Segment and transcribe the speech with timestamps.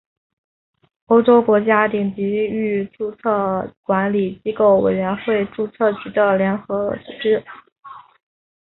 [1.05, 7.45] 欧洲国家顶级域注册管理机构委员会注册局的联合组织。